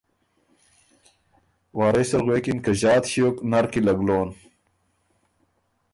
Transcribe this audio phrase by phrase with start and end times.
[1.77, 4.29] وارث ال غوېکِن که ݫات ݭیوک نر کی له ګلون